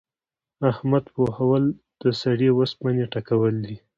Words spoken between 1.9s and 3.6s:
د سړې اوسپنې ټکول